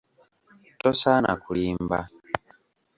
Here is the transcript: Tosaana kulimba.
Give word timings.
Tosaana 0.81 1.31
kulimba. 1.43 1.99